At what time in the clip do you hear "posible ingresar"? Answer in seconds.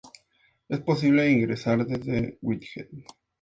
0.79-1.85